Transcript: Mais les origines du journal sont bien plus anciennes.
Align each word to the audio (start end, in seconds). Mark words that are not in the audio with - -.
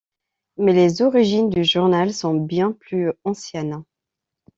Mais 0.57 0.73
les 0.73 1.03
origines 1.03 1.51
du 1.51 1.63
journal 1.63 2.11
sont 2.11 2.33
bien 2.33 2.71
plus 2.71 3.11
anciennes. 3.23 3.83